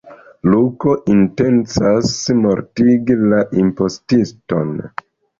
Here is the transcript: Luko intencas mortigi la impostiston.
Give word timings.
Luko 0.51 0.93
intencas 1.15 2.13
mortigi 2.39 3.17
la 3.33 3.41
impostiston. 3.65 4.73